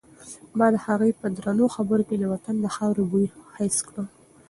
[0.57, 3.95] ما د هغې په درنو خبرو کې د وطن د خاورې بوی حس کړ.